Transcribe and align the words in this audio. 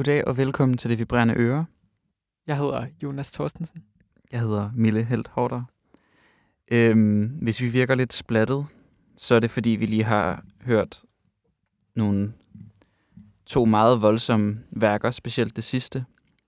Goddag 0.00 0.24
og 0.28 0.36
velkommen 0.36 0.78
til 0.78 0.90
Det 0.90 0.98
Vibrerende 0.98 1.34
Øre. 1.34 1.66
Jeg 2.46 2.56
hedder 2.56 2.86
Jonas 3.02 3.32
Thorstensen. 3.32 3.82
Jeg 4.32 4.40
hedder 4.40 4.70
Mille 4.74 5.04
Helt 5.04 5.28
Hårder. 5.28 5.62
Øhm, 6.72 7.22
hvis 7.42 7.60
vi 7.60 7.68
virker 7.68 7.94
lidt 7.94 8.12
splattet, 8.12 8.66
så 9.16 9.34
er 9.34 9.40
det 9.40 9.50
fordi, 9.50 9.70
vi 9.70 9.86
lige 9.86 10.04
har 10.04 10.44
hørt 10.60 11.02
nogle 11.94 12.32
to 13.46 13.64
meget 13.64 14.02
voldsomme 14.02 14.60
værker, 14.70 15.10
specielt 15.10 15.56
det 15.56 15.64
sidste, 15.64 16.04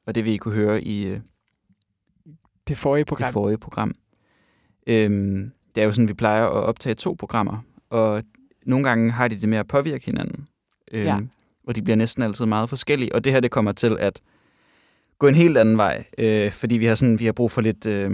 og 0.07 0.15
det 0.15 0.25
vi 0.25 0.37
kunne 0.37 0.55
høre 0.55 0.83
i 0.83 1.07
øh, 1.07 1.21
Det 2.69 2.79
forrige 2.79 3.05
program. 3.05 3.27
det 3.27 3.33
forrige 3.33 3.59
program. 3.59 3.95
Øhm, 4.87 5.53
det 5.75 5.81
er 5.81 5.85
jo 5.87 5.93
sådan, 5.93 6.09
vi 6.09 6.15
plejer 6.15 6.45
at 6.47 6.53
optage 6.53 6.95
to 6.95 7.17
programmer, 7.19 7.65
og 7.91 8.23
nogle 8.67 8.89
gange 8.89 9.11
har 9.11 9.29
de 9.29 9.41
det 9.41 9.49
med 9.49 9.59
at 9.59 9.67
påvirke 9.67 10.05
hinanden. 10.05 10.49
Øhm, 10.93 11.05
Ja. 11.07 11.21
Og 11.67 11.77
de 11.77 11.83
bliver 11.83 11.97
næsten 11.97 12.23
altid 12.23 12.47
meget 12.47 12.69
forskellige, 12.69 13.15
og 13.15 13.25
det 13.25 13.33
her 13.33 13.41
det 13.41 13.51
kommer 13.51 13.73
til 13.73 13.97
at 14.01 14.21
gå 15.19 15.29
en 15.29 15.35
helt 15.35 15.59
anden 15.59 15.77
vej, 15.77 16.05
øh, 16.19 16.53
fordi 16.53 16.79
vi 16.79 16.85
har, 16.85 16.95
sådan, 16.95 17.19
vi 17.19 17.25
har 17.25 17.33
brug 17.33 17.51
for 17.51 17.61
lidt 17.61 17.87
øh, 17.87 18.13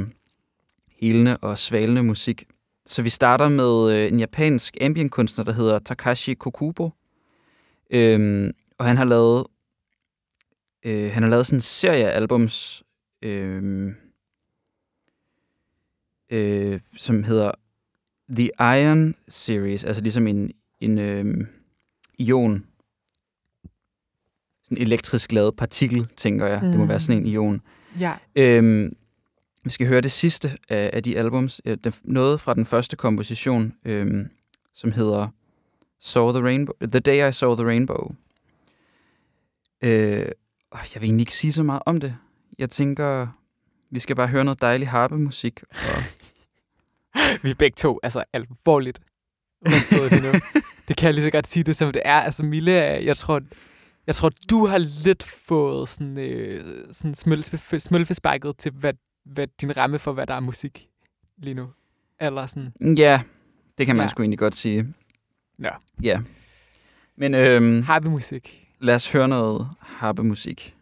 helende 1.00 1.36
og 1.36 1.58
svalende 1.58 2.02
musik. 2.02 2.44
Så 2.86 3.02
vi 3.02 3.08
starter 3.08 3.48
med 3.48 3.92
øh, 3.92 4.12
en 4.12 4.18
japansk 4.20 4.76
ambientkunstner, 4.80 5.44
der 5.44 5.52
hedder 5.52 5.78
Takashi 5.78 6.34
Kokubo. 6.34 6.90
Øhm, 7.90 8.52
og 8.78 8.86
han 8.86 8.96
har 8.96 9.04
lavet 9.04 9.44
øh, 10.84 11.10
han 11.12 11.22
har 11.22 11.30
lavet 11.30 11.46
sådan 11.46 11.56
en 11.56 11.60
serie 11.60 12.10
af 12.10 12.16
albums, 12.16 12.82
øh, 13.22 13.92
øh, 16.30 16.80
som 16.96 17.24
hedder 17.24 17.52
The 18.30 18.50
Iron 18.60 19.14
Series, 19.28 19.84
altså 19.84 20.02
ligesom 20.02 20.26
en, 20.26 20.50
en 20.80 20.98
øh, 20.98 21.46
ion, 22.18 22.66
sådan 24.68 24.78
en 24.78 24.82
elektrisk 24.82 25.32
lavet 25.32 25.56
partikel, 25.56 26.06
tænker 26.16 26.46
jeg. 26.46 26.60
Mm. 26.62 26.68
Det 26.70 26.78
må 26.80 26.86
være 26.86 27.00
sådan 27.00 27.20
en 27.20 27.26
ion. 27.26 27.60
Ja. 28.00 28.12
Øhm, 28.36 28.96
vi 29.64 29.70
skal 29.70 29.86
høre 29.86 30.00
det 30.00 30.10
sidste 30.12 30.50
af, 30.68 30.90
af 30.92 31.02
de 31.02 31.18
albums. 31.18 31.60
Øh, 31.64 31.78
det- 31.84 32.00
Noget 32.04 32.40
fra 32.40 32.54
den 32.54 32.66
første 32.66 32.96
komposition, 32.96 33.72
øhm, 33.84 34.30
som 34.74 34.92
hedder 34.92 35.28
Saw 36.00 36.32
the 36.32 36.42
Rainbow, 36.42 36.74
The 36.92 37.00
Day 37.00 37.28
I 37.28 37.32
Saw 37.32 37.54
the 37.54 37.64
Rainbow. 37.66 38.10
Øh, 39.84 39.90
jeg 40.72 41.00
vil 41.00 41.02
egentlig 41.04 41.22
ikke 41.22 41.32
sige 41.34 41.52
så 41.52 41.62
meget 41.62 41.82
om 41.86 42.00
det. 42.00 42.16
Jeg 42.58 42.70
tænker, 42.70 43.26
vi 43.90 43.98
skal 43.98 44.16
bare 44.16 44.28
høre 44.28 44.44
noget 44.44 44.60
dejlig 44.60 44.88
harpemusik. 44.88 45.60
Og 45.70 46.02
Vi 47.42 47.50
er 47.50 47.54
begge 47.54 47.74
to 47.74 48.00
altså 48.02 48.24
alvorligt 48.32 49.00
rystet 49.66 50.10
lige 50.12 50.22
nu. 50.22 50.32
det 50.88 50.96
kan 50.96 51.06
jeg 51.06 51.14
lige 51.14 51.24
så 51.24 51.30
godt 51.30 51.46
sige 51.46 51.62
det, 51.64 51.76
som 51.76 51.92
det 51.92 52.02
er. 52.04 52.14
Altså 52.20 52.42
Mille, 52.42 52.72
er- 52.72 53.00
jeg 53.00 53.16
tror, 53.16 53.40
jeg 54.08 54.14
tror 54.14 54.30
du 54.50 54.66
har 54.66 54.78
lidt 55.04 55.22
fået 55.22 55.88
sådan, 55.88 56.18
øh, 56.18 56.60
sådan 56.92 57.14
smølfe, 57.14 57.80
smølfesparket 57.80 58.56
til, 58.58 58.72
hvad, 58.72 58.92
hvad 59.24 59.46
din 59.60 59.76
ramme 59.76 59.98
for, 59.98 60.12
hvad 60.12 60.26
der 60.26 60.34
er 60.34 60.40
musik 60.40 60.88
lige 61.38 61.54
nu. 61.54 61.68
Eller 62.20 62.46
sådan. 62.46 62.72
ja, 62.98 63.22
det 63.78 63.86
kan 63.86 63.96
man 63.96 64.04
Ja. 64.04 64.08
sgu 64.08 64.22
egentlig 64.22 64.38
godt 64.38 64.54
sige. 64.54 64.94
Ja. 65.62 65.70
Ja. 66.02 66.20
Men 67.16 67.34
øhm, 67.34 67.82
Har 67.82 68.00
vi 68.00 68.08
musik? 68.08 68.68
lad 68.80 68.94
os 68.94 69.12
høre 69.12 69.28
noget 69.28 69.68
harpemusik. 69.80 70.74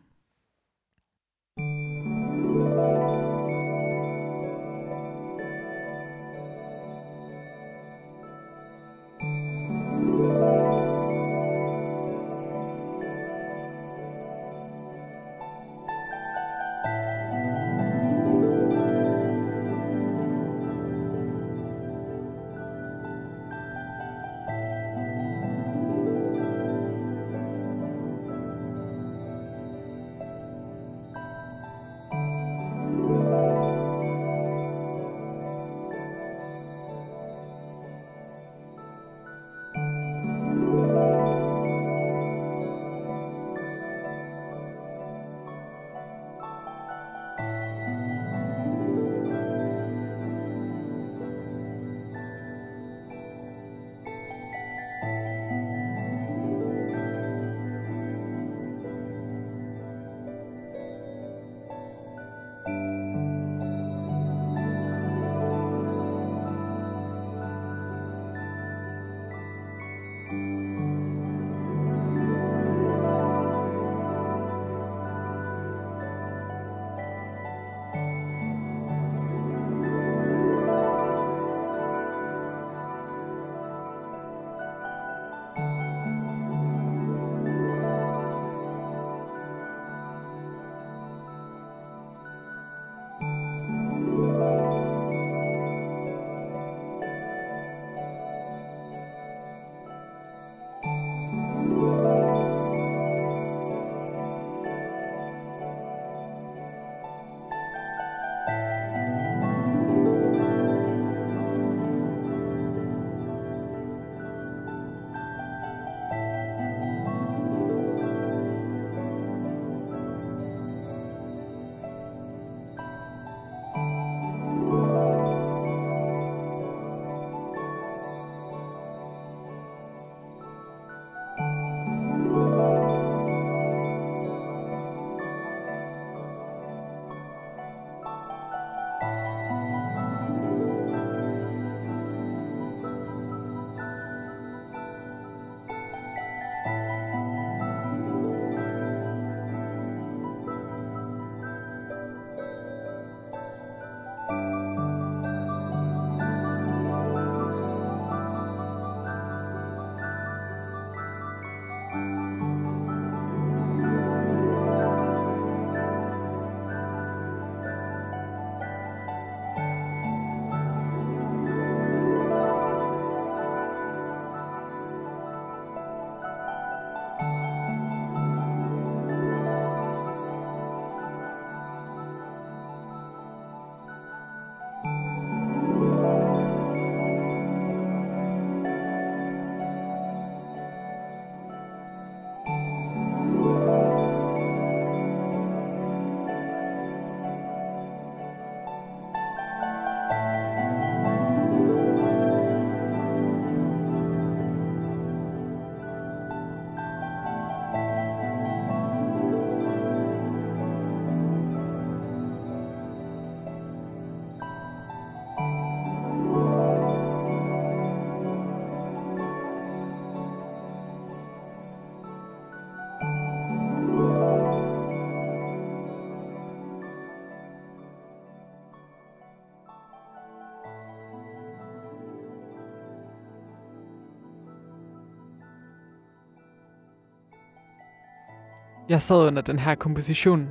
Jeg 238.89 239.03
sad 239.03 239.27
under 239.27 239.43
den 239.43 239.59
her 239.59 239.75
komposition 239.75 240.49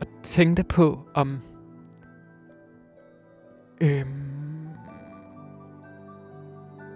og 0.00 0.06
tænkte 0.22 0.64
på, 0.64 1.00
om... 1.14 1.40
Øhm, 3.80 4.32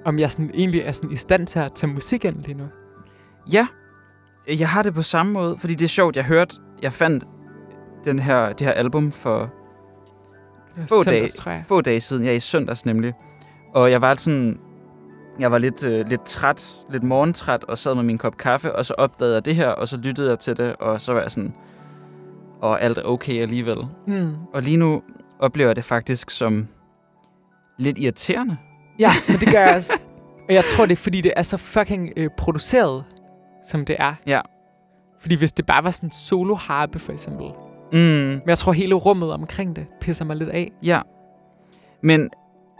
om 0.04 0.18
jeg 0.18 0.30
sådan 0.30 0.50
egentlig 0.54 0.80
er 0.80 0.92
sådan 0.92 1.12
i 1.12 1.16
stand 1.16 1.46
til 1.46 1.58
at 1.58 1.72
tage 1.74 1.92
musik 1.92 2.24
ind 2.24 2.36
lige 2.42 2.54
nu. 2.54 2.64
Ja, 3.52 3.66
jeg 4.58 4.68
har 4.68 4.82
det 4.82 4.94
på 4.94 5.02
samme 5.02 5.32
måde, 5.32 5.58
fordi 5.58 5.74
det 5.74 5.84
er 5.84 5.88
sjovt, 5.88 6.16
jeg 6.16 6.24
hørte, 6.24 6.56
jeg 6.82 6.92
fandt 6.92 7.24
den 8.04 8.18
her, 8.18 8.52
det 8.52 8.66
her 8.66 8.72
album 8.72 9.12
for 9.12 9.54
få, 10.88 11.02
søndags, 11.04 11.34
dage, 11.34 11.64
få 11.68 11.80
dage 11.80 12.00
siden, 12.00 12.24
ja 12.24 12.32
i 12.32 12.40
søndags 12.40 12.86
nemlig. 12.86 13.14
Og 13.74 13.90
jeg 13.90 14.00
var 14.00 14.14
sådan, 14.14 14.58
jeg 15.38 15.52
var 15.52 15.58
lidt, 15.58 15.86
øh, 15.86 16.08
lidt 16.08 16.24
træt, 16.24 16.76
lidt 16.90 17.02
morgentræt, 17.02 17.64
og 17.64 17.78
sad 17.78 17.94
med 17.94 18.02
min 18.02 18.18
kop 18.18 18.36
kaffe, 18.36 18.76
og 18.76 18.84
så 18.84 18.94
opdagede 18.98 19.34
jeg 19.34 19.44
det 19.44 19.54
her, 19.54 19.68
og 19.68 19.88
så 19.88 19.96
lyttede 19.96 20.30
jeg 20.30 20.38
til 20.38 20.56
det, 20.56 20.76
og 20.76 21.00
så 21.00 21.12
var 21.12 21.20
jeg 21.20 21.30
sådan, 21.30 21.54
og 22.60 22.82
alt 22.82 22.98
er 22.98 23.02
okay 23.02 23.42
alligevel. 23.42 23.78
Mm. 24.06 24.34
Og 24.54 24.62
lige 24.62 24.76
nu 24.76 25.02
oplever 25.38 25.68
jeg 25.68 25.76
det 25.76 25.84
faktisk 25.84 26.30
som 26.30 26.68
lidt 27.78 27.98
irriterende. 27.98 28.56
Ja, 28.98 29.10
men 29.28 29.36
det 29.36 29.52
gør 29.52 29.60
jeg 29.60 29.76
også. 29.76 29.92
Og 30.48 30.54
jeg 30.54 30.64
tror, 30.64 30.86
det 30.86 30.92
er, 30.92 30.96
fordi 30.96 31.20
det 31.20 31.32
er 31.36 31.42
så 31.42 31.56
fucking 31.56 32.10
øh, 32.16 32.30
produceret, 32.36 33.04
som 33.68 33.84
det 33.84 33.96
er. 33.98 34.14
Ja. 34.26 34.40
Fordi 35.20 35.34
hvis 35.34 35.52
det 35.52 35.66
bare 35.66 35.84
var 35.84 35.90
sådan 35.90 36.10
solo 36.10 36.54
harpe, 36.54 36.98
for 36.98 37.12
eksempel. 37.12 37.46
Mm. 37.92 37.98
Men 37.98 38.42
jeg 38.46 38.58
tror, 38.58 38.72
hele 38.72 38.94
rummet 38.94 39.32
omkring 39.32 39.76
det 39.76 39.86
pisser 40.00 40.24
mig 40.24 40.36
lidt 40.36 40.50
af. 40.50 40.72
Ja. 40.82 41.00
Men, 42.02 42.30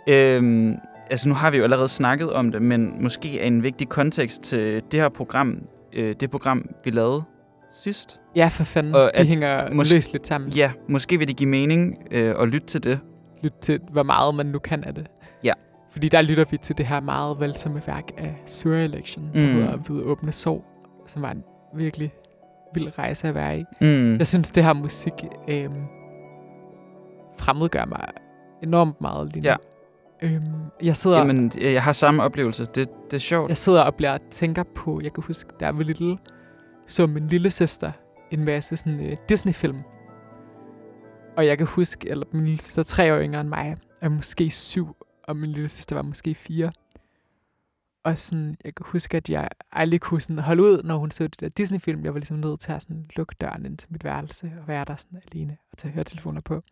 øhm, 0.09 0.75
altså 1.09 1.29
nu 1.29 1.35
har 1.35 1.51
vi 1.51 1.57
jo 1.57 1.63
allerede 1.63 1.87
snakket 1.87 2.33
om 2.33 2.51
det, 2.51 2.61
men 2.61 3.03
måske 3.03 3.39
er 3.41 3.45
en 3.47 3.63
vigtig 3.63 3.89
kontekst 3.89 4.41
til 4.43 4.81
det 4.91 4.99
her 4.99 5.09
program, 5.09 5.61
øh, 5.93 6.15
det 6.19 6.31
program, 6.31 6.65
vi 6.85 6.91
lavede 6.91 7.23
sidst. 7.69 8.21
Ja, 8.35 8.47
for 8.47 8.63
fanden. 8.63 8.95
Og 8.95 9.01
Og 9.01 9.11
at 9.13 9.21
de 9.23 9.27
hænger 9.27 9.69
mås- 9.69 9.93
løst 9.93 10.11
lidt 10.13 10.27
sammen. 10.27 10.51
Ja, 10.51 10.71
måske 10.89 11.17
vil 11.17 11.27
det 11.27 11.35
give 11.37 11.49
mening 11.49 11.95
øh, 12.11 12.35
at 12.39 12.47
lytte 12.49 12.67
til 12.67 12.83
det. 12.83 12.99
Lyt 13.43 13.53
til, 13.61 13.79
hvor 13.91 14.03
meget 14.03 14.35
man 14.35 14.45
nu 14.45 14.59
kan 14.59 14.83
af 14.83 14.95
det. 14.95 15.07
Ja. 15.43 15.53
Fordi 15.91 16.07
der 16.07 16.21
lytter 16.21 16.45
vi 16.51 16.57
til 16.57 16.77
det 16.77 16.85
her 16.85 16.99
meget 16.99 17.39
voldsomme 17.39 17.81
værk 17.87 18.03
af 18.17 18.35
Surrey 18.45 18.83
Election, 18.83 19.29
der 19.33 19.41
Mm. 19.47 19.53
hedder 19.53 19.77
Hvide 19.77 20.03
Åbne 20.03 20.31
Sår, 20.31 20.65
som 21.07 21.21
var 21.21 21.31
en 21.31 21.43
virkelig 21.75 22.13
vild 22.73 22.99
rejse 22.99 23.27
at 23.27 23.35
være 23.35 23.59
i. 23.59 23.63
Mm. 23.81 24.17
Jeg 24.17 24.27
synes, 24.27 24.51
det 24.51 24.63
her 24.63 24.73
musik 24.73 25.13
øh, 25.47 25.69
fremmedgør 27.39 27.85
mig 27.85 28.05
enormt 28.63 29.01
meget 29.01 29.33
lige 29.33 29.43
nu. 29.43 29.49
Ja. 29.49 29.55
Øhm, 30.21 30.41
jeg 30.83 30.95
sidder, 30.95 31.17
Jamen, 31.17 31.51
jeg 31.61 31.83
har 31.83 31.91
samme 31.91 32.23
oplevelse. 32.23 32.65
Det, 32.65 32.89
det 33.11 33.13
er 33.13 33.17
sjovt. 33.17 33.49
jeg 33.49 33.57
sidder 33.57 33.81
og 33.81 33.95
bliver 33.95 34.17
tænker 34.31 34.63
på, 34.75 34.99
jeg 35.03 35.13
kan 35.13 35.23
huske, 35.23 35.49
der 35.59 35.69
var 35.69 35.83
lille, 35.83 36.17
så 36.87 37.07
min 37.07 37.27
lille 37.27 37.51
søster 37.51 37.91
en 38.31 38.45
masse 38.45 38.77
sådan 38.77 38.99
øh, 38.99 39.17
Disney-film. 39.29 39.81
Og 41.37 41.45
jeg 41.45 41.57
kan 41.57 41.67
huske, 41.67 42.09
eller 42.09 42.25
min 42.33 42.43
lille 42.45 42.59
søster 42.59 42.79
er 42.79 42.83
tre 42.83 43.13
år 43.15 43.19
yngre 43.19 43.41
end 43.41 43.49
mig, 43.49 43.75
er 44.01 44.09
måske 44.09 44.49
syv, 44.49 44.95
og 45.23 45.35
min 45.35 45.51
lille 45.51 45.67
søster 45.69 45.95
var 45.95 46.01
måske 46.01 46.35
fire. 46.35 46.71
Og 48.03 48.19
sådan, 48.19 48.55
jeg 48.65 48.75
kan 48.75 48.85
huske, 48.89 49.17
at 49.17 49.29
jeg 49.29 49.49
aldrig 49.71 50.01
kunne 50.01 50.21
sådan 50.21 50.39
holde 50.39 50.63
ud, 50.63 50.83
når 50.83 50.97
hun 50.97 51.11
så 51.11 51.23
det 51.23 51.39
der 51.39 51.49
Disney-film. 51.49 52.03
Jeg 52.03 52.13
var 52.13 52.19
ligesom 52.19 52.37
nødt 52.37 52.59
til 52.59 52.71
at 52.71 52.81
sådan 52.81 53.05
lukke 53.15 53.35
døren 53.41 53.65
ind 53.65 53.77
til 53.77 53.87
mit 53.91 54.03
værelse 54.03 54.51
og 54.61 54.67
være 54.67 54.85
der 54.85 54.95
sådan 54.95 55.21
alene 55.31 55.57
og 55.71 55.77
tage 55.77 55.91
høretelefoner 55.91 56.41
på. 56.41 56.63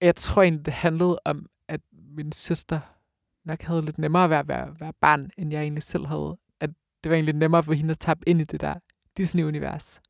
Jeg 0.00 0.14
tror 0.14 0.42
egentlig, 0.42 0.66
det 0.66 0.74
handlede 0.74 1.18
om, 1.24 1.46
min 2.16 2.32
søster 2.32 2.80
nok 3.44 3.62
havde 3.62 3.82
lidt 3.84 3.98
nemmere 3.98 4.30
ved 4.30 4.36
at 4.36 4.48
være, 4.48 4.74
være 4.80 4.92
barn, 5.00 5.30
end 5.38 5.50
jeg 5.52 5.62
egentlig 5.62 5.82
selv 5.82 6.06
havde. 6.06 6.36
At 6.60 6.70
det 7.04 7.10
var 7.10 7.14
egentlig 7.16 7.34
nemmere 7.34 7.62
for 7.62 7.72
hende 7.72 7.90
at 7.90 7.98
tabe 7.98 8.20
ind 8.28 8.40
i 8.40 8.44
det 8.44 8.60
der 8.60 8.74
Disney-univers, 9.16 10.00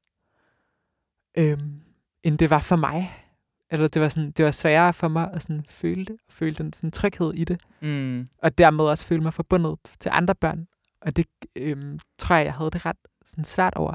øhm, 1.38 1.80
end 2.22 2.38
det 2.38 2.50
var 2.50 2.58
for 2.58 2.76
mig. 2.76 3.22
Eller 3.70 3.88
det 3.88 4.02
var, 4.02 4.08
sådan, 4.08 4.30
det 4.30 4.44
var 4.44 4.50
sværere 4.50 4.92
for 4.92 5.08
mig 5.08 5.30
at 5.32 5.42
sådan 5.42 5.64
føle 5.68 6.04
det, 6.04 6.16
og 6.26 6.32
føle 6.32 6.54
den 6.54 6.72
sådan 6.72 6.90
tryghed 6.90 7.32
i 7.34 7.44
det 7.44 7.60
Mm. 7.82 8.26
og 8.42 8.58
dermed 8.58 8.84
også 8.84 9.06
føle 9.06 9.22
mig 9.22 9.34
forbundet 9.34 9.78
til 10.00 10.10
andre 10.14 10.34
børn. 10.34 10.66
Og 11.00 11.16
det 11.16 11.26
øhm, 11.56 11.98
tror 12.18 12.36
jeg, 12.36 12.44
jeg 12.44 12.54
havde 12.54 12.70
det 12.70 12.86
ret 12.86 12.96
sådan 13.24 13.44
svært 13.44 13.74
over. 13.74 13.94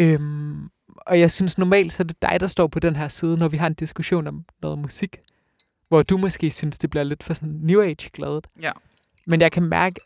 Øhm, 0.00 0.68
og 0.96 1.20
jeg 1.20 1.30
synes 1.30 1.58
normalt, 1.58 1.92
så 1.92 2.02
er 2.02 2.06
det 2.06 2.22
dig, 2.22 2.40
der 2.40 2.46
står 2.46 2.66
på 2.66 2.78
den 2.78 2.96
her 2.96 3.08
side, 3.08 3.36
når 3.38 3.48
vi 3.48 3.56
har 3.56 3.66
en 3.66 3.74
diskussion 3.74 4.26
om 4.26 4.44
noget 4.62 4.78
musik, 4.78 5.16
hvor 5.92 6.02
du 6.02 6.16
måske 6.16 6.50
synes, 6.50 6.78
det 6.78 6.90
bliver 6.90 7.04
lidt 7.04 7.22
for 7.22 7.34
sådan 7.34 7.58
New 7.62 7.80
Age-gladet. 7.82 8.46
Ja. 8.60 8.72
Men 9.26 9.40
jeg 9.40 9.52
kan 9.52 9.64
mærke 9.64 10.00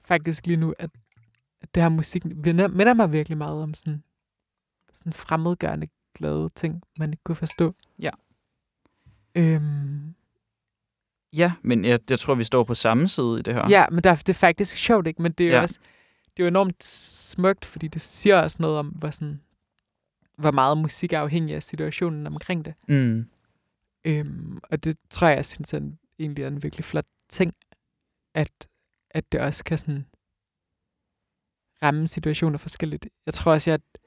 faktisk 0.00 0.46
lige 0.46 0.56
nu, 0.56 0.74
at, 0.78 0.90
at 1.62 1.74
det 1.74 1.82
her 1.82 1.88
musik 1.88 2.24
minder, 2.24 2.68
minder 2.68 2.94
mig 2.94 3.12
virkelig 3.12 3.38
meget 3.38 3.62
om 3.62 3.74
sådan, 3.74 4.02
sådan 4.94 5.12
fremmedgørende 5.12 5.86
glade 6.14 6.48
ting, 6.54 6.82
man 6.98 7.12
ikke 7.12 7.24
kunne 7.24 7.36
forstå. 7.36 7.74
Ja. 7.98 8.10
Øhm, 9.34 10.14
Ja, 11.32 11.52
men 11.62 11.84
jeg, 11.84 12.00
jeg 12.10 12.18
tror, 12.18 12.34
vi 12.34 12.44
står 12.44 12.64
på 12.64 12.74
samme 12.74 13.08
side 13.08 13.36
i 13.38 13.42
det 13.42 13.54
her. 13.54 13.68
Ja, 13.68 13.86
men 13.90 14.04
der, 14.04 14.14
det 14.14 14.28
er 14.28 14.32
faktisk 14.34 14.76
sjovt, 14.76 15.06
ikke? 15.06 15.22
Men 15.22 15.32
det 15.32 15.46
er, 15.46 15.50
Ja. 15.50 15.62
også, 15.62 15.78
det 16.36 16.42
er 16.42 16.44
jo 16.44 16.48
enormt 16.48 16.84
smukt, 16.84 17.64
fordi 17.64 17.88
det 17.88 18.00
siger 18.00 18.42
også 18.42 18.56
noget 18.60 18.78
om, 18.78 18.86
hvor, 18.86 19.10
sådan, 19.10 19.40
hvor 20.38 20.50
meget 20.50 20.78
musik 20.78 21.12
er 21.12 21.20
afhængig 21.20 21.54
af 21.54 21.62
situationen 21.62 22.26
omkring 22.26 22.64
det. 22.64 22.74
Mm. 22.88 23.26
Øhm, 24.06 24.58
og 24.70 24.84
det 24.84 24.96
tror 25.10 25.26
jeg, 25.26 25.36
jeg 25.36 25.46
synes 25.46 25.72
er 25.74 25.78
en, 25.78 25.98
egentlig 26.18 26.42
er 26.42 26.48
en 26.48 26.62
virkelig 26.62 26.84
flot 26.84 27.06
ting, 27.28 27.52
at, 28.34 28.68
at 29.10 29.32
det 29.32 29.40
også 29.40 29.64
kan 29.64 29.78
sådan 29.78 30.06
ramme 31.82 32.06
situationer 32.06 32.58
forskelligt. 32.58 33.06
Jeg 33.26 33.34
tror 33.34 33.52
også, 33.52 33.70
jeg 33.70 33.74
er 33.74 33.78
et 33.78 34.00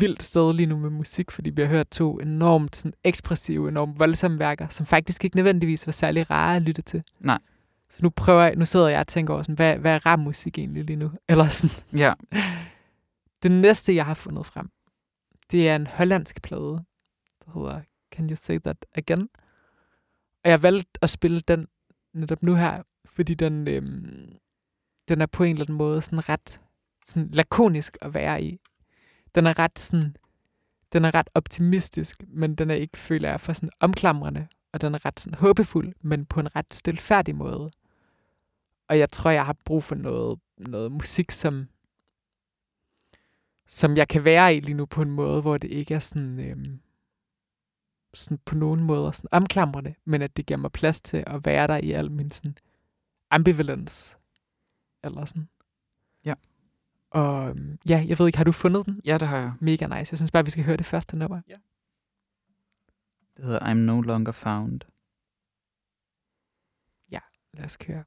vildt 0.00 0.22
sted 0.22 0.52
lige 0.54 0.66
nu 0.66 0.78
med 0.78 0.90
musik, 0.90 1.30
fordi 1.30 1.50
vi 1.50 1.62
har 1.62 1.68
hørt 1.68 1.88
to 1.88 2.18
enormt 2.18 2.76
sådan, 2.76 2.94
ekspressive, 3.04 3.68
enormt 3.68 3.98
voldsomme 3.98 4.38
værker, 4.38 4.68
som 4.68 4.86
faktisk 4.86 5.24
ikke 5.24 5.36
nødvendigvis 5.36 5.86
var 5.86 5.92
særlig 5.92 6.30
rare 6.30 6.56
at 6.56 6.62
lytte 6.62 6.82
til. 6.82 7.02
Nej. 7.20 7.38
Så 7.90 7.98
nu 8.02 8.10
prøver 8.10 8.42
jeg, 8.42 8.56
nu 8.56 8.64
sidder 8.64 8.88
jeg 8.88 9.00
og 9.00 9.06
tænker 9.06 9.34
over, 9.34 9.42
sådan, 9.42 9.54
hvad, 9.54 9.78
hvad 9.78 9.94
er 9.94 10.06
rar 10.06 10.16
musik 10.16 10.58
egentlig 10.58 10.84
lige 10.84 10.96
nu? 10.96 11.10
Eller 11.28 11.48
sådan. 11.48 11.98
Ja. 11.98 12.14
Det 13.42 13.50
næste, 13.50 13.94
jeg 13.94 14.06
har 14.06 14.14
fundet 14.14 14.46
frem, 14.46 14.70
det 15.50 15.68
er 15.68 15.76
en 15.76 15.86
hollandsk 15.86 16.42
plade, 16.42 16.84
der 17.44 17.52
hedder 17.54 17.80
Can 18.12 18.30
You 18.30 18.36
Say 18.36 18.58
That 18.58 18.86
Again? 18.94 19.28
Og 20.44 20.50
jeg 20.50 20.62
valgte 20.62 20.90
at 21.02 21.10
spille 21.10 21.40
den 21.40 21.66
netop 22.14 22.42
nu 22.42 22.54
her, 22.54 22.82
fordi 23.04 23.34
den, 23.34 23.68
øhm, 23.68 24.32
den 25.08 25.20
er 25.20 25.26
på 25.26 25.42
en 25.42 25.52
eller 25.52 25.64
anden 25.64 25.76
måde 25.76 26.02
sådan 26.02 26.28
ret 26.28 26.60
sådan 27.04 27.28
lakonisk 27.32 27.96
at 28.00 28.14
være 28.14 28.42
i. 28.42 28.58
Den 29.34 29.46
er 29.46 29.58
ret 29.58 29.78
sådan, 29.78 30.16
den 30.92 31.04
er 31.04 31.14
ret 31.14 31.30
optimistisk, 31.34 32.22
men 32.28 32.54
den 32.54 32.70
er 32.70 32.74
ikke, 32.74 32.98
føler 32.98 33.30
jeg, 33.30 33.40
for 33.40 33.52
sådan 33.52 33.70
omklamrende. 33.80 34.48
Og 34.72 34.80
den 34.80 34.94
er 34.94 35.06
ret 35.06 35.20
sådan 35.20 35.38
håbefuld, 35.38 35.92
men 36.00 36.26
på 36.26 36.40
en 36.40 36.56
ret 36.56 36.74
stilfærdig 36.74 37.36
måde. 37.36 37.70
Og 38.88 38.98
jeg 38.98 39.10
tror, 39.10 39.30
jeg 39.30 39.46
har 39.46 39.56
brug 39.64 39.84
for 39.84 39.94
noget, 39.94 40.38
noget 40.56 40.92
musik, 40.92 41.30
som, 41.30 41.68
som 43.66 43.96
jeg 43.96 44.08
kan 44.08 44.24
være 44.24 44.56
i 44.56 44.60
lige 44.60 44.74
nu 44.74 44.86
på 44.86 45.02
en 45.02 45.10
måde, 45.10 45.42
hvor 45.42 45.58
det 45.58 45.70
ikke 45.70 45.94
er 45.94 45.98
sådan, 45.98 46.40
øhm, 46.50 46.80
sådan 48.14 48.38
på 48.46 48.54
nogen 48.54 48.82
måder 48.82 49.10
sådan 49.10 49.28
omklamrende, 49.32 49.94
men 50.04 50.22
at 50.22 50.36
det 50.36 50.46
giver 50.46 50.58
mig 50.58 50.72
plads 50.72 51.00
til 51.00 51.24
at 51.26 51.44
være 51.46 51.66
der 51.66 51.76
i 51.76 51.92
al 51.92 52.10
min 52.10 52.30
sådan 52.30 52.56
ambivalens. 53.30 54.16
Eller 55.04 55.24
sådan. 55.24 55.48
Ja. 56.24 56.34
Og 57.10 57.48
øhm, 57.48 57.78
ja, 57.88 58.04
jeg 58.08 58.18
ved 58.18 58.26
ikke, 58.26 58.38
har 58.38 58.44
du 58.44 58.52
fundet 58.52 58.86
den? 58.86 59.00
ja, 59.04 59.18
det 59.18 59.28
har 59.28 59.38
jeg. 59.38 59.52
Mega 59.60 59.86
nice. 59.86 60.12
Jeg 60.12 60.18
synes 60.18 60.30
bare, 60.30 60.44
vi 60.44 60.50
skal 60.50 60.64
høre 60.64 60.76
det 60.76 60.86
første 60.86 61.18
nummer. 61.18 61.40
Det 63.36 63.44
hedder 63.44 63.60
I'm 63.60 63.74
No 63.74 64.00
Longer 64.00 64.32
Found. 64.32 64.80
Lad 67.54 67.64
os 67.64 67.76
køre. 67.76 68.04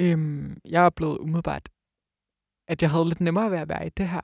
Øhm, 0.00 0.56
jeg 0.64 0.82
oplevede 0.82 1.20
umiddelbart, 1.20 1.68
at 2.68 2.82
jeg 2.82 2.90
havde 2.90 3.04
lidt 3.08 3.20
nemmere 3.20 3.50
ved 3.50 3.58
at 3.58 3.68
være 3.68 3.86
i 3.86 3.90
det 3.90 4.08
her. 4.08 4.20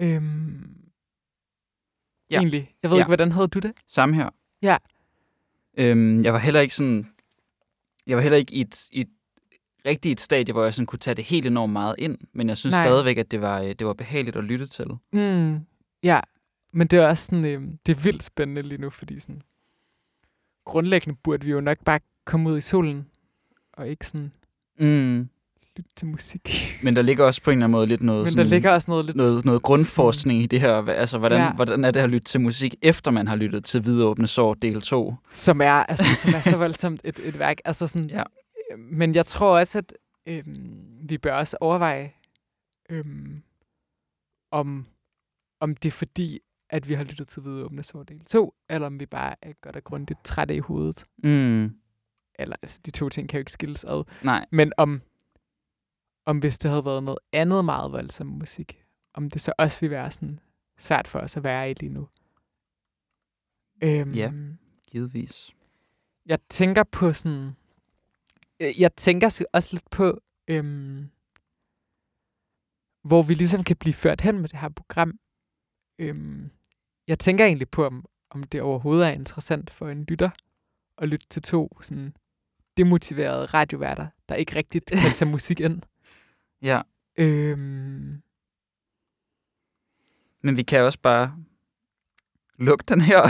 Øhm, 0.00 0.80
Ja. 2.30 2.38
Egentlig. 2.38 2.74
Jeg 2.82 2.90
ved 2.90 2.96
Ja. 2.98 3.02
ikke, 3.02 3.08
hvordan 3.08 3.32
havde 3.32 3.48
du 3.48 3.58
det? 3.58 3.72
Samme 3.86 4.14
her. 4.14 4.30
Ja. 4.62 4.76
Øhm, 5.78 6.22
jeg 6.24 6.32
var 6.32 6.38
heller 6.38 6.60
ikke 6.60 6.74
sådan... 6.74 7.14
Jeg 8.06 8.16
var 8.16 8.22
heller 8.22 8.38
ikke 8.38 8.54
i 8.54 8.60
et, 8.60 8.88
i 8.92 9.00
et 9.00 9.08
rigtig 9.86 10.12
et 10.12 10.20
stadie, 10.20 10.52
hvor 10.52 10.62
jeg 10.64 10.74
sådan 10.74 10.86
kunne 10.86 10.98
tage 10.98 11.14
det 11.14 11.24
helt 11.24 11.46
enormt 11.46 11.72
meget 11.72 11.94
ind, 11.98 12.18
men 12.32 12.48
jeg 12.48 12.56
synes 12.56 12.72
Nej. 12.74 12.82
stadigvæk, 12.84 13.18
at 13.18 13.30
det 13.30 13.40
var, 13.40 13.60
øh, 13.60 13.68
det 13.68 13.86
var 13.86 13.92
behageligt 13.94 14.36
at 14.36 14.44
lytte 14.44 14.66
til. 14.66 14.86
Mm, 15.12 15.66
ja, 16.02 16.20
men 16.72 16.86
det 16.86 16.98
er 16.98 17.08
også 17.08 17.24
sådan, 17.24 17.44
øh, 17.46 17.62
det 17.86 17.96
er 17.96 18.00
vildt 18.02 18.24
spændende 18.24 18.62
lige 18.62 18.80
nu, 18.80 18.90
fordi 18.90 19.20
sådan, 19.20 19.42
grundlæggende 20.64 21.18
burde 21.24 21.44
vi 21.44 21.50
jo 21.52 21.60
nok 21.60 21.78
bare 21.84 22.00
komme 22.24 22.50
ud 22.50 22.58
i 22.58 22.60
solen, 22.60 23.10
og 23.76 23.88
ikke 23.88 24.06
sådan 24.06 24.32
Mm. 24.80 25.28
lytte 25.76 25.90
til 25.96 26.06
musik. 26.06 26.48
Men 26.84 26.96
der 26.96 27.02
ligger 27.02 27.24
også 27.24 27.42
på 27.42 27.50
en 27.50 27.58
eller 27.58 27.64
anden 27.66 27.72
måde 27.72 27.86
lidt 27.86 28.02
noget, 28.02 28.24
Men 28.24 28.30
sådan, 28.32 28.44
der 28.46 28.50
ligger 28.50 28.70
også 28.72 28.90
noget 28.90 29.04
lidt... 29.04 29.16
noget, 29.16 29.44
noget 29.44 29.62
grundforskning 29.62 30.40
i 30.42 30.46
det 30.46 30.60
her. 30.60 30.74
Altså, 30.88 31.18
hvordan, 31.18 31.40
ja. 31.40 31.52
Hvordan 31.54 31.84
er 31.84 31.90
det 31.90 32.00
at 32.00 32.10
lytte 32.10 32.24
til 32.24 32.40
musik, 32.40 32.74
efter 32.82 33.10
man 33.10 33.26
har 33.28 33.36
lyttet 33.36 33.64
til 33.64 33.84
Vidåbne 33.84 34.26
Sår 34.26 34.54
del 34.54 34.80
2? 34.80 35.14
som 35.30 35.60
er, 35.60 35.70
altså, 35.72 36.04
som 36.16 36.32
er 36.36 36.40
så 36.40 36.56
voldsomt 36.56 37.00
et, 37.04 37.20
et 37.24 37.38
værk. 37.38 37.58
Altså 37.64 37.86
sådan, 37.86 38.10
Ja. 38.10 38.22
Men 38.78 39.14
jeg 39.14 39.26
tror 39.26 39.58
også, 39.58 39.78
at 39.78 39.92
øhm, 40.26 40.84
vi 41.08 41.18
bør 41.18 41.34
også 41.34 41.56
overveje, 41.60 42.12
øhm, 42.90 43.42
om, 44.52 44.86
om 45.60 45.76
det 45.76 45.88
er 45.88 45.92
fordi, 45.92 46.38
at 46.70 46.88
vi 46.88 46.94
har 46.94 47.04
lyttet 47.04 47.28
til 47.28 47.44
Vidåbne 47.44 47.82
Sår 47.82 48.02
del 48.02 48.24
2, 48.24 48.54
eller 48.70 48.86
om 48.86 49.00
vi 49.00 49.06
bare 49.06 49.34
er 49.42 49.52
godt 49.62 49.76
og 49.76 49.84
grundigt 49.84 50.24
trætte 50.24 50.54
i 50.54 50.58
hovedet. 50.58 51.04
Mm. 51.24 51.70
Eller 52.38 52.56
altså, 52.62 52.80
de 52.86 52.90
to 52.90 53.08
ting 53.08 53.28
kan 53.28 53.38
jo 53.38 53.40
ikke 53.40 53.52
skilles 53.52 53.84
ad. 53.84 54.04
Nej. 54.24 54.46
Men 54.52 54.72
om, 54.76 55.02
om 56.26 56.38
hvis 56.38 56.58
det 56.58 56.70
havde 56.70 56.84
været 56.84 57.02
noget 57.02 57.18
andet 57.32 57.64
meget 57.64 57.92
voldsom 57.92 58.26
musik, 58.26 58.84
om 59.14 59.30
det 59.30 59.40
så 59.40 59.52
også 59.58 59.80
ville 59.80 59.96
være 59.96 60.10
sådan 60.10 60.40
svært 60.78 61.08
for 61.08 61.18
os 61.18 61.36
at 61.36 61.44
være 61.44 61.70
i 61.70 61.74
lige 61.74 61.92
nu. 61.92 62.08
Øhm, 63.82 64.12
Ja. 64.12 64.32
Givetvis. 64.86 65.50
Jeg 66.26 66.38
tænker 66.48 66.82
på 66.82 67.12
sådan... 67.12 67.56
øh, 68.62 68.80
Jeg 68.80 68.96
tænker 68.96 69.28
så 69.28 69.44
også 69.52 69.68
lidt 69.72 69.90
på, 69.90 70.20
øhm, 70.48 71.10
hvor 73.04 73.22
vi 73.22 73.34
ligesom 73.34 73.64
kan 73.64 73.76
blive 73.76 73.94
ført 73.94 74.20
hen 74.20 74.38
med 74.40 74.48
det 74.48 74.58
her 74.58 74.68
program. 74.68 75.18
Øhm, 75.98 76.50
jeg 77.08 77.18
tænker 77.18 77.44
egentlig 77.44 77.70
på, 77.70 77.86
om, 77.86 78.04
om 78.30 78.42
det 78.42 78.62
overhovedet 78.62 79.06
er 79.08 79.12
interessant 79.12 79.70
for 79.70 79.88
en 79.88 80.04
lytter 80.04 80.30
at 80.98 81.08
lytte 81.08 81.26
til 81.28 81.42
to 81.42 81.78
sådan 81.80 82.16
demotiverede 82.76 83.44
radioværter, 83.46 84.06
der 84.28 84.34
ikke 84.34 84.56
rigtigt 84.56 84.86
kan 84.86 85.12
tage 85.14 85.30
musik 85.36 85.60
ind. 85.60 85.82
Ja. 86.62 86.80
Øhm, 87.18 88.22
Men 90.42 90.56
vi 90.56 90.62
kan 90.62 90.80
også 90.80 90.98
bare 91.02 91.36
lukke 92.58 92.84
den 92.88 93.00
her. 93.00 93.22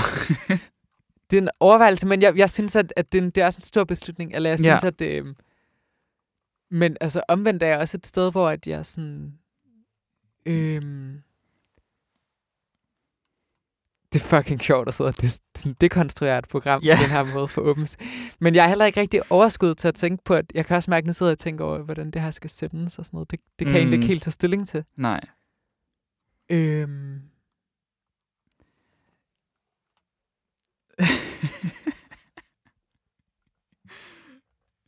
det 1.30 1.36
er 1.38 1.42
en 1.42 1.48
overvejelse, 1.60 2.06
men 2.06 2.22
jeg, 2.22 2.36
jeg 2.38 2.50
synes, 2.50 2.76
at, 2.76 2.92
at 2.96 3.12
det, 3.12 3.18
er 3.18 3.22
en- 3.22 3.30
det 3.30 3.40
er 3.40 3.46
også 3.46 3.58
en 3.58 3.62
stor 3.62 3.84
beslutning. 3.84 4.32
Eller 4.34 4.50
jeg 4.50 4.60
Ja. 4.60 4.64
synes, 4.76 4.84
at 4.84 4.98
det... 4.98 5.18
øhm, 5.18 5.36
Men 6.70 6.96
altså, 7.00 7.22
omvendt 7.28 7.62
er 7.62 7.66
jeg 7.66 7.78
også 7.78 7.96
et 7.96 8.06
sted, 8.06 8.32
hvor 8.32 8.48
at 8.50 8.66
jeg 8.66 8.86
sådan... 8.86 9.38
Øhm, 10.46 11.22
det 14.14 14.22
er 14.22 14.24
fucking 14.42 14.60
sjovt 14.62 14.88
at 14.88 14.94
sidde 14.94 15.08
og 15.08 15.14
des- 15.22 15.40
sådan 15.54 15.76
dekonstruere 15.80 16.38
et 16.38 16.48
program 16.48 16.82
Ja. 16.82 16.96
på 16.96 17.02
den 17.02 17.10
her 17.10 17.34
måde 17.34 17.48
for 17.48 17.60
åbent. 17.62 17.96
Men 18.40 18.54
jeg 18.54 18.64
er 18.64 18.68
heller 18.68 18.84
ikke 18.84 19.00
rigtig 19.00 19.32
overskud 19.32 19.74
til 19.74 19.88
at 19.88 19.94
tænke 19.94 20.24
på, 20.24 20.34
at 20.34 20.44
jeg 20.54 20.66
kan 20.66 20.76
også 20.76 20.90
mærke, 20.90 21.04
at 21.04 21.06
nu 21.06 21.12
sidder 21.12 21.30
jeg 21.30 21.34
og 21.34 21.38
tænker 21.38 21.64
over, 21.64 21.78
hvordan 21.82 22.10
det 22.10 22.22
her 22.22 22.30
skal 22.30 22.50
sendes 22.50 22.98
og 22.98 23.06
sådan 23.06 23.16
noget. 23.16 23.30
Det, 23.30 23.40
det 23.58 23.66
kan 23.66 23.74
jeg 23.74 23.80
egentlig 23.80 23.98
Mm. 23.98 24.02
ikke 24.02 24.08
helt 24.12 24.22
tage 24.22 24.32
stilling 24.32 24.68
til. 24.68 24.84
Nej. 24.96 25.20
Øhm, 26.50 27.20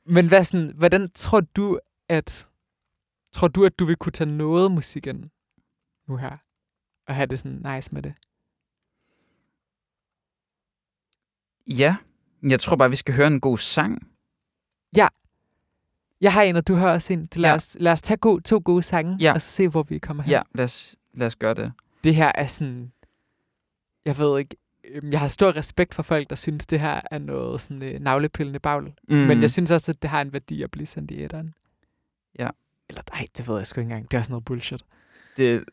Men 0.06 0.28
hvad 0.28 0.44
sådan, 0.44 0.72
hvordan 0.76 1.08
tror 1.10 1.40
du, 1.40 1.78
at 2.08 2.48
tror 3.32 3.48
du, 3.48 3.64
at 3.64 3.78
du 3.78 3.84
vil 3.84 3.96
kunne 3.96 4.12
tage 4.12 4.30
noget 4.36 4.70
musik 4.70 5.06
ind 5.06 5.30
nu 6.08 6.16
her? 6.16 6.36
Og 7.08 7.14
have 7.14 7.26
det 7.26 7.40
sådan 7.40 7.74
nice 7.74 7.94
med 7.94 8.02
det? 8.02 8.14
Ja. 11.66 11.96
Jeg 12.42 12.60
tror 12.60 12.76
bare, 12.76 12.90
vi 12.90 12.96
skal 12.96 13.14
høre 13.14 13.26
en 13.26 13.40
god 13.40 13.58
sang. 13.58 14.08
Jeg 16.20 16.32
har 16.32 16.42
en, 16.42 16.56
og 16.56 16.68
du 16.68 16.74
har 16.74 16.90
også 16.90 17.12
en. 17.12 17.28
Lad, 17.36 17.42
Ja. 17.44 17.48
ja. 17.48 17.54
os, 17.56 17.76
lad 17.80 17.92
os 17.92 18.02
tage 18.02 18.16
go, 18.18 18.38
to 18.38 18.62
gode 18.64 18.82
sange, 18.82 19.16
Ja. 19.20 19.32
og 19.32 19.42
så 19.42 19.50
se, 19.50 19.68
hvor 19.68 19.82
vi 19.82 19.98
kommer 19.98 20.22
hen. 20.22 20.30
Ja, 20.30 20.42
lad 20.54 20.64
os, 20.64 20.96
lad 21.14 21.26
os 21.26 21.36
gøre 21.36 21.54
det. 21.54 21.72
Det 22.04 22.14
her 22.14 22.32
er 22.34 22.46
sådan... 22.46 22.92
Jeg 24.04 24.18
ved 24.18 24.38
ikke... 24.38 24.56
øhm, 24.84 25.10
Jeg 25.12 25.20
har 25.20 25.28
stor 25.28 25.56
respekt 25.56 25.94
for 25.94 26.02
folk, 26.02 26.30
der 26.30 26.36
synes, 26.36 26.66
det 26.66 26.80
her 26.80 27.00
er 27.10 27.18
noget 27.18 27.60
sådan 27.60 27.82
øh, 27.82 28.00
navlepillende 28.00 28.58
bagl. 28.60 28.92
Mm. 29.08 29.16
Men 29.16 29.42
jeg 29.42 29.50
synes 29.50 29.70
også, 29.70 29.92
at 29.92 30.02
det 30.02 30.10
har 30.10 30.20
en 30.20 30.32
værdi 30.32 30.62
at 30.62 30.70
blive 30.70 30.86
sendt 30.86 31.10
i 31.10 31.22
etteren. 31.24 31.54
Ja. 32.38 32.48
Eller 32.88 33.02
nej, 33.12 33.26
det 33.36 33.48
ved 33.48 33.56
jeg 33.56 33.66
sgu 33.66 33.80
ikke 33.80 33.88
engang. 33.88 34.10
Det 34.10 34.16
er 34.16 34.18
også 34.20 34.32
noget 34.32 34.44
bullshit. 34.44 34.82
det, 35.36 35.64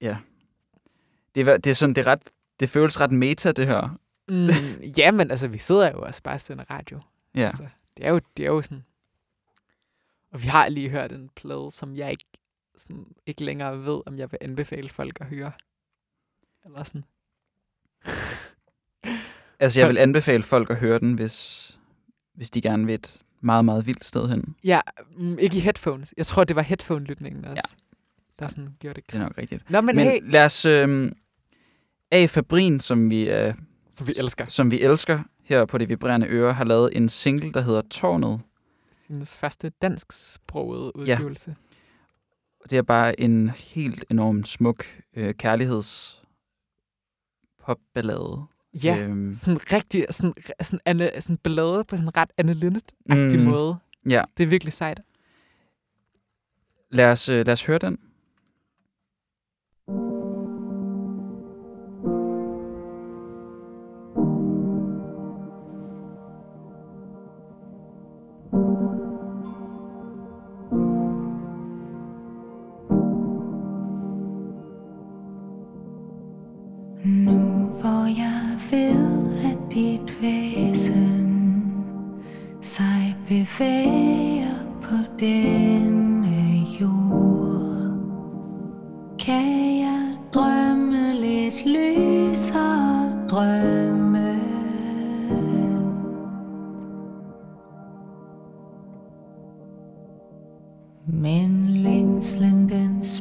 ja. 0.00 0.16
Det 1.34 1.48
er, 1.48 1.56
det 1.56 1.70
er 1.70 1.74
sådan, 1.74 1.94
det 1.94 2.06
er 2.06 2.10
ret, 2.12 2.22
det 2.60 2.68
føles 2.68 3.00
ret 3.00 3.12
meta, 3.12 3.52
det 3.52 3.66
her. 3.66 3.98
Mm, 4.28 4.48
ja, 4.98 5.10
men 5.10 5.30
altså, 5.30 5.48
vi 5.48 5.58
sidder 5.58 5.90
jo 5.92 6.02
også 6.02 6.22
bare 6.22 6.34
og 6.34 6.40
sender 6.40 6.64
radio. 6.70 7.00
Ja. 7.34 7.44
Altså, 7.44 7.66
det 7.96 8.06
er 8.06 8.10
jo, 8.10 8.20
det 8.36 8.42
er 8.42 8.50
jo 8.50 8.62
sådan... 8.62 8.84
Og 10.32 10.42
vi 10.42 10.46
har 10.46 10.68
lige 10.68 10.88
hørt 10.88 11.12
en 11.12 11.30
plade, 11.36 11.70
som 11.70 11.96
jeg 11.96 12.10
ikke, 12.10 12.24
sådan, 12.78 13.06
ikke 13.26 13.44
længere 13.44 13.84
ved, 13.84 14.00
om 14.06 14.18
jeg 14.18 14.32
vil 14.32 14.38
anbefale 14.40 14.88
folk 14.88 15.18
at 15.20 15.26
høre. 15.26 15.52
Eller 16.64 16.84
sådan. 16.84 17.04
Altså, 19.60 19.80
jeg 19.80 19.88
vil 19.88 19.98
anbefale 19.98 20.42
folk 20.42 20.70
at 20.70 20.76
høre 20.76 20.98
den, 20.98 21.14
hvis, 21.14 21.78
hvis 22.34 22.50
de 22.50 22.60
gerne 22.60 22.86
vil 22.86 22.94
et 22.94 23.22
meget, 23.40 23.64
meget 23.64 23.86
vildt 23.86 24.04
sted 24.04 24.28
hen. 24.28 24.56
Ja, 24.64 24.80
mm, 25.16 25.38
ikke 25.38 25.56
i 25.56 25.60
headphones. 25.60 26.14
Jeg 26.16 26.26
tror, 26.26 26.44
det 26.44 26.56
var 26.56 26.62
headphone-lytningen 26.62 27.44
også. 27.44 27.62
Ja. 27.76 27.84
Der 28.38 28.48
sådan 28.48 28.76
gjorde 28.80 29.00
det 29.00 29.10
Det 29.10 29.16
er 29.16 29.22
nok 29.22 29.38
rigtigt. 29.38 29.70
Nå, 29.70 29.80
men, 29.80 29.96
Men, 29.96 30.06
hey, 30.06 30.18
lad 30.22 30.44
os... 30.44 30.66
Øh, 30.66 31.12
A. 32.10 32.26
Fabrin, 32.26 32.80
som 32.80 33.10
vi, 33.10 33.30
øh, 33.30 33.54
som 33.96 34.06
vi 34.06 34.12
elsker. 34.18 34.46
som 34.46 34.70
vi 34.70 34.80
elsker 34.82 35.22
her 35.44 35.64
på 35.64 35.78
Det 35.78 35.88
Vibrerende 35.88 36.26
Øre, 36.28 36.52
har 36.52 36.64
lavet 36.64 36.96
en 36.96 37.08
single, 37.08 37.52
der 37.52 37.60
hedder 37.60 37.82
Tårnet. 37.90 38.40
Hendes 39.08 39.36
første 39.36 39.72
dansksprogede 39.82 40.96
udgivelse. 40.96 41.56
Og 42.64 42.70
det 42.70 42.78
er 42.78 42.82
bare 42.82 43.20
en 43.20 43.50
helt 43.50 44.04
enorm 44.10 44.44
smuk 44.44 44.84
øh, 45.16 45.34
kærligheds 45.34 46.22
popballade. 47.64 48.42
Ja, 48.84 48.98
Øhm, 49.02 49.36
sådan 49.36 49.72
rigtig, 49.72 50.06
sådan, 50.10 50.34
sådan, 50.62 50.80
Anne, 50.84 51.10
sådan 51.20 51.36
ballade 51.36 51.84
på 51.84 51.96
sådan 51.96 52.08
en 52.08 52.16
ret 52.16 52.30
Anne 52.38 52.52
Linnet-agtig 52.54 53.36
Mm. 53.38 53.44
mm. 53.44 53.50
måde. 53.50 53.76
ja, 54.08 54.22
Det 54.36 54.42
er 54.44 54.48
virkelig 54.48 54.72
sejt. 54.72 55.00
lad 56.90 57.10
os, 57.10 57.28
øh, 57.28 57.46
lad 57.46 57.52
os 57.52 57.66
høre 57.66 57.78
den. 57.78 57.98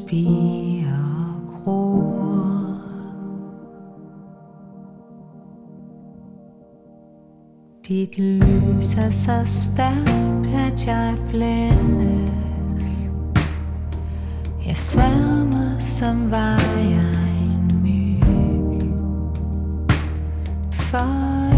Spiger 0.05 0.87
og 1.25 1.63
gror 1.63 2.25
Dit 7.87 8.17
lys 8.17 8.95
er 8.97 9.11
så 9.11 9.43
stærkt, 9.45 10.47
at 10.47 10.87
jeg 10.87 11.17
blændes. 11.29 13.11
Jeg 14.67 14.77
sværmer, 14.77 15.79
som 15.79 16.31
var 16.31 16.61
jeg 16.77 17.15
en 17.43 17.81
myg. 17.83 18.81
For 20.71 21.54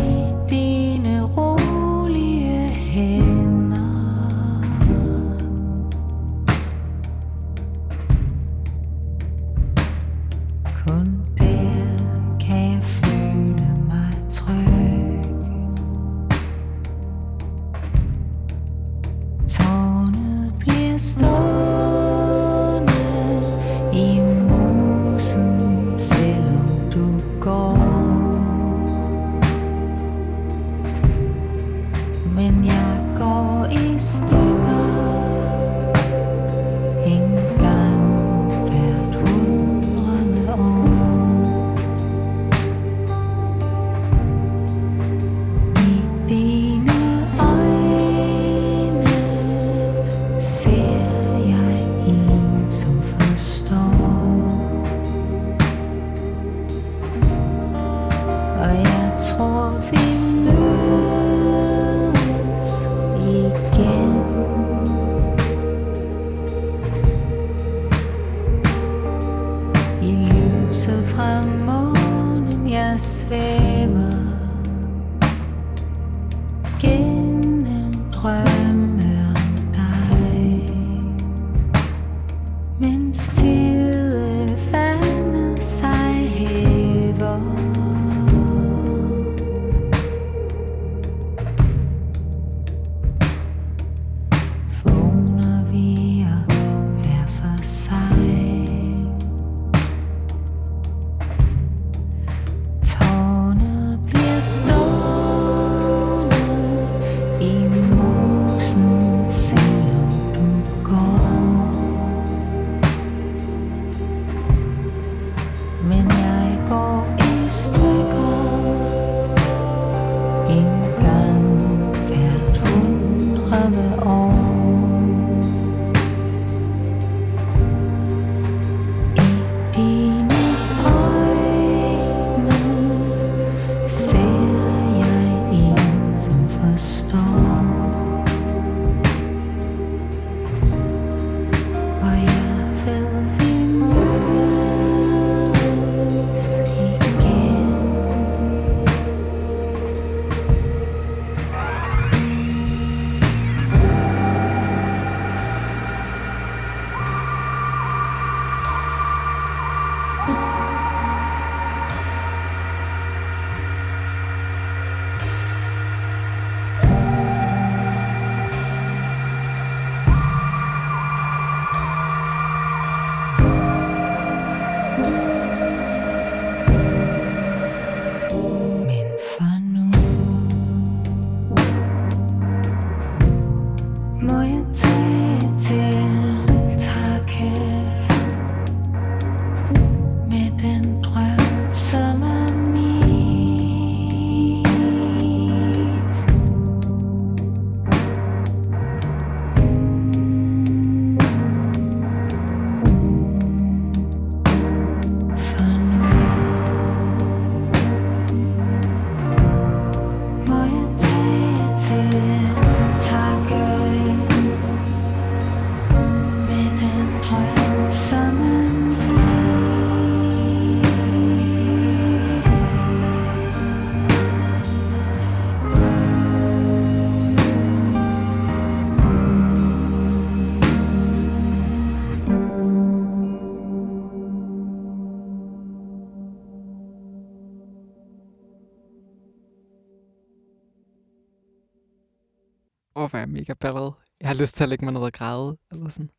Er 243.13 243.20
jeg 243.20 243.30
mega 243.30 243.54
balleret. 243.54 243.93
Jeg 244.22 244.30
har 244.30 244.36
lyst 244.36 244.56
til 244.56 244.63
at 244.63 244.70
lægge 244.70 244.86
mig 244.86 244.93
ned 244.93 245.02
og 245.02 245.13
græde, 245.13 245.58
eller 245.72 245.89
sådan. 245.89 246.10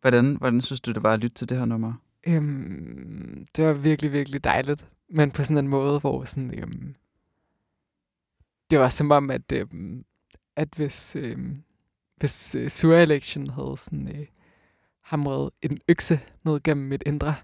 Hvordan, 0.00 0.36
hvordan 0.36 0.60
synes 0.60 0.80
du, 0.80 0.92
det 0.92 1.02
var 1.02 1.12
at 1.12 1.20
lytte 1.20 1.34
til 1.34 1.48
det 1.48 1.58
her 1.58 1.64
nummer? 1.64 1.92
Øhm, 2.26 3.46
det 3.56 3.64
var 3.64 3.72
virkelig, 3.72 4.12
virkelig 4.12 4.44
dejligt. 4.44 4.86
Men 5.10 5.30
på 5.30 5.44
sådan 5.44 5.58
en 5.58 5.68
måde, 5.68 6.00
hvor 6.00 6.24
sådan, 6.24 6.58
øhm, 6.58 6.94
det 8.70 8.78
var 8.78 8.88
som 8.88 9.10
om, 9.10 9.30
at, 9.30 9.52
øh, 9.52 9.66
at 10.56 10.68
hvis, 10.76 11.16
øh, 11.16 11.38
hvis 12.16 12.54
øh, 12.54 12.68
Sur 12.68 12.94
Election 12.94 13.50
havde 13.50 13.74
sådan, 13.78 14.08
øh, 14.08 14.26
hamret 15.00 15.50
en 15.62 15.78
økse 15.88 16.20
ned 16.44 16.60
gennem 16.60 16.86
mit 16.86 17.02
indre, 17.06 17.34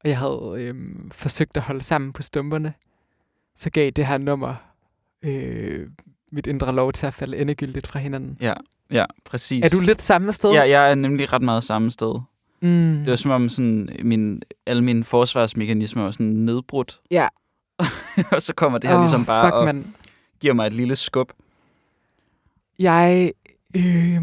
og 0.00 0.08
jeg 0.08 0.18
havde 0.18 0.54
øh, 0.58 0.74
forsøgt 1.10 1.56
at 1.56 1.62
holde 1.62 1.82
sammen 1.82 2.12
på 2.12 2.22
stumperne, 2.22 2.74
så 3.54 3.70
gav 3.70 3.90
det 3.90 4.06
her 4.06 4.18
nummer 4.18 4.67
øh, 5.22 5.86
mit 6.32 6.46
indre 6.46 6.74
lov 6.74 6.92
til 6.92 7.06
at 7.06 7.14
falde 7.14 7.36
endegyldigt 7.36 7.86
fra 7.86 7.98
hinanden. 7.98 8.38
Ja, 8.40 8.54
ja, 8.90 9.04
præcis. 9.24 9.64
Er 9.64 9.68
du 9.68 9.80
lidt 9.80 10.02
samme 10.02 10.32
sted? 10.32 10.50
Ja, 10.52 10.68
jeg 10.68 10.90
er 10.90 10.94
nemlig 10.94 11.32
ret 11.32 11.42
meget 11.42 11.62
samme 11.62 11.90
sted. 11.90 12.20
Mm. 12.60 12.98
Det 12.98 13.06
var 13.06 13.16
som 13.16 13.30
om 13.30 13.48
sådan, 13.48 13.88
min, 14.02 14.42
alle 14.66 14.84
mine 14.84 15.04
forsvarsmekanismer 15.04 16.02
var 16.02 16.10
sådan 16.10 16.26
nedbrudt. 16.26 17.00
Ja. 17.10 17.28
og 18.32 18.42
så 18.42 18.54
kommer 18.54 18.78
det 18.78 18.90
her 18.90 18.96
Åh, 18.96 19.02
ligesom 19.02 19.24
bare 19.24 19.46
fuck, 19.46 19.54
og 19.54 19.64
man. 19.64 19.94
giver 20.40 20.54
mig 20.54 20.66
et 20.66 20.72
lille 20.72 20.96
skub. 20.96 21.32
Jeg 22.78 23.32
øh, 23.76 24.22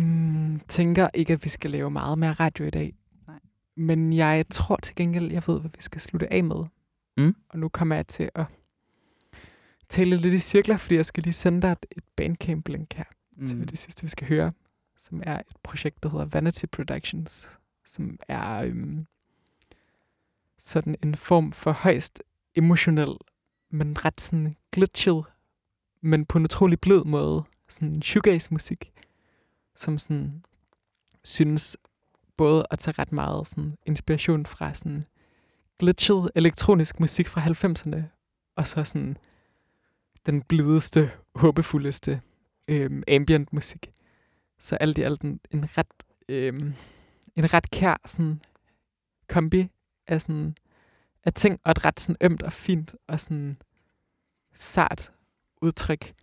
tænker 0.68 1.10
ikke, 1.14 1.34
at 1.34 1.44
vi 1.44 1.50
skal 1.50 1.72
lave 1.72 1.92
meget 1.92 2.18
mere 2.18 2.34
radio 2.34 2.66
i 2.66 2.70
dag. 2.70 2.94
Nej. 3.28 3.36
Men 3.78 4.14
jeg 4.14 4.46
tror 4.52 4.76
til 4.76 4.96
gengæld, 4.96 5.32
jeg 5.32 5.44
ved, 5.48 5.60
hvad 5.60 5.72
vi 5.76 5.82
skal 5.82 6.02
slutte 6.02 6.34
af 6.34 6.44
med. 6.44 6.64
Mm. 7.18 7.36
Og 7.50 7.60
nu 7.60 7.70
kommer 7.70 7.96
jeg 7.96 8.08
til 8.08 8.30
at 8.36 8.46
tale 9.90 10.18
lidt 10.18 10.34
i 10.34 10.40
cirkler, 10.40 10.78
fordi 10.78 10.96
jeg 10.96 11.06
skal 11.06 11.24
lige 11.24 11.34
sende 11.34 11.62
dig 11.62 11.72
et- 11.92 12.04
Bandcamp-link 12.16 12.94
her 12.94 13.04
mm. 13.38 13.48
til 13.48 13.70
det 13.70 13.78
sidste, 13.80 14.02
vi 14.04 14.08
skal 14.10 14.28
høre, 14.28 14.52
som 14.98 15.22
er 15.26 15.40
et 15.40 15.56
projekt, 15.64 16.04
der 16.04 16.10
hedder 16.10 16.26
Vanity 16.26 16.66
Productions, 16.72 17.50
som 17.86 18.20
er 18.28 18.62
øhm, 18.62 19.06
sådan 20.58 20.96
en 21.04 21.16
form 21.16 21.52
for 21.52 21.72
højst 21.72 22.24
emotionel, 22.56 23.16
men 23.72 24.06
ret 24.06 24.22
sådan 24.22 24.56
glitchet, 24.72 25.24
men 26.02 26.26
på 26.26 26.38
en 26.38 26.44
utrolig 26.44 26.80
blød 26.80 27.04
måde, 27.04 27.44
sådan 27.68 28.02
shoegaze-musik, 28.02 28.92
som 29.76 29.98
sådan 29.98 30.44
synes 31.24 31.78
både 32.38 32.66
at 32.72 32.80
tage 32.80 32.96
ret 33.00 33.12
meget 33.12 33.48
sådan 33.48 33.78
inspiration 33.86 34.46
fra 34.46 34.74
sådan 34.74 35.06
glitchet 35.80 36.32
elektronisk 36.36 37.00
musik 37.00 37.28
fra 37.28 37.42
90'erne, 37.42 38.02
og 38.56 38.68
så 38.68 38.84
sådan 38.84 39.18
den 40.26 40.42
blideste, 40.42 41.12
håbefuldeste 41.36 42.22
øhm, 42.68 43.04
ambient 43.08 43.54
musik. 43.54 43.92
Så 44.60 44.76
alt 44.76 44.98
i 44.98 45.02
alt 45.02 45.22
en, 45.22 45.40
en 45.52 45.78
ret 45.78 45.88
øhm, 46.30 46.74
en 47.36 47.54
ret 47.54 47.72
kær 47.72 47.96
sådan 48.06 48.42
kombi 49.30 49.68
af 50.08 50.22
sådan 50.22 50.56
af 51.24 51.34
ting, 51.34 51.60
og 51.64 51.72
et 51.72 51.86
ret 51.86 52.00
sådan 52.00 52.18
ømt 52.22 52.44
og 52.44 52.54
fint 52.54 52.96
og 53.08 53.20
sådan 53.20 53.58
sart 54.54 55.12
udtryk. 55.62 56.14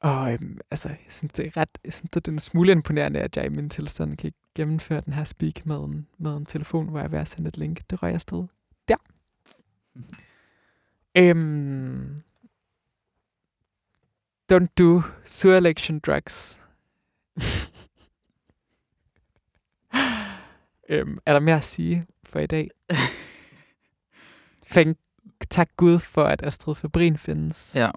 Og 0.00 0.32
øhm, 0.32 0.58
altså, 0.70 0.88
jeg 0.88 0.98
synes, 1.08 1.32
det 1.32 1.46
er 1.46 1.56
ret, 1.56 1.78
jeg 1.84 1.92
synes, 1.92 2.10
det 2.10 2.28
er 2.28 2.32
en 2.32 2.38
smule 2.38 2.72
imponerende, 2.72 3.20
at 3.20 3.36
jeg 3.36 3.46
i 3.46 3.48
min 3.48 3.70
tilstand 3.70 4.16
kan 4.16 4.32
gennemføre 4.54 5.00
den 5.00 5.12
her 5.12 5.24
speak 5.24 5.66
med 5.66 5.76
en, 5.76 6.06
med 6.18 6.36
en 6.36 6.46
telefon, 6.46 6.88
hvor 6.88 6.98
jeg 6.98 7.04
er 7.04 7.08
ved 7.08 7.18
at 7.18 7.28
sende 7.28 7.48
et 7.48 7.56
link. 7.56 7.80
Det 7.90 8.02
rører 8.02 8.10
jeg 8.10 8.14
afsted. 8.14 8.44
Der. 8.88 8.96
Øhm, 11.16 12.18
don't 14.50 14.68
do 14.78 15.02
sur 15.24 15.56
election 15.56 16.00
drugs. 16.00 16.60
øhm, 20.90 21.18
er 21.26 21.32
der 21.32 21.40
mere 21.40 21.56
at 21.56 21.64
sige 21.64 22.06
for 22.24 22.38
i 22.38 22.46
dag? 22.46 22.68
Thank, 24.70 24.98
tak 25.50 25.70
Gud 25.76 25.98
for, 25.98 26.24
at 26.24 26.42
Astrid 26.42 26.74
Fabrin 26.74 27.18
findes. 27.18 27.76
Ja. 27.76 27.90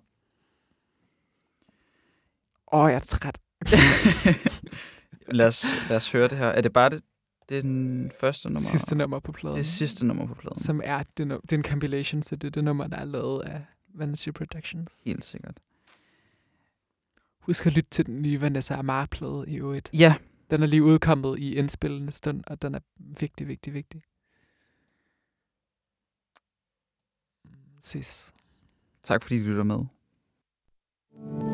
Åh, 2.71 2.89
jeg 2.89 2.95
er 2.95 2.99
træt. 2.99 3.39
lad, 5.37 5.47
os, 5.47 5.65
lad 5.89 5.97
os 5.97 6.11
høre 6.11 6.27
det 6.27 6.37
her. 6.37 6.47
Er 6.47 6.61
det 6.61 6.73
bare 6.73 6.89
det, 6.89 7.03
det 7.49 7.57
er 7.57 7.61
den 7.61 8.11
første 8.19 8.47
nummer? 8.47 8.59
Sidste 8.59 8.95
nummer 8.95 9.19
på 9.19 9.31
pladen. 9.31 9.57
Det 9.57 9.65
sidste 9.65 10.05
nummer 10.05 10.27
på 10.27 10.33
pladen. 10.33 10.59
Som 10.59 10.81
er, 10.83 11.03
det, 11.17 11.27
det 11.27 11.53
er 11.53 11.57
en 11.57 11.63
compilation, 11.63 12.23
så 12.23 12.35
det 12.35 12.47
er 12.47 12.51
det 12.51 12.63
nummer, 12.63 12.87
der 12.87 12.97
er 12.97 13.05
lavet 13.05 13.41
af 13.41 13.65
Vanity 13.95 14.29
Productions. 14.29 15.03
Helt 15.05 15.25
sikkert. 15.25 15.59
Husk 17.45 17.67
at 17.67 17.73
lytte 17.73 17.89
til 17.89 18.05
den 18.05 18.21
nye 18.21 18.41
Vanessa 18.41 18.75
Amar-plade 18.75 19.45
i 19.47 19.57
øvrigt. 19.57 19.89
Ja. 19.93 20.15
Den 20.49 20.63
er 20.63 20.67
lige 20.67 20.83
udkommet 20.83 21.39
i 21.39 21.55
indspillende 21.55 22.11
stund, 22.11 22.43
og 22.47 22.61
den 22.61 22.75
er 22.75 22.79
vigtig, 22.97 23.47
vigtig, 23.47 23.73
vigtig. 23.73 24.01
Mm, 27.45 27.51
Ses. 27.81 28.33
Tak 29.03 29.23
fordi 29.23 29.39
du 29.39 29.45
lytter 29.45 29.63
med. 29.63 29.85
thank 31.15 31.43
you 31.43 31.52